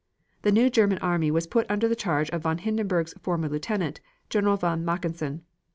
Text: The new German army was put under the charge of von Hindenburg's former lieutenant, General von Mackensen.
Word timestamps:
The 0.41 0.51
new 0.51 0.71
German 0.71 0.97
army 0.97 1.29
was 1.29 1.45
put 1.45 1.69
under 1.69 1.87
the 1.87 1.95
charge 1.95 2.31
of 2.31 2.41
von 2.41 2.57
Hindenburg's 2.57 3.13
former 3.21 3.47
lieutenant, 3.47 4.01
General 4.31 4.57
von 4.57 4.83
Mackensen. 4.83 5.43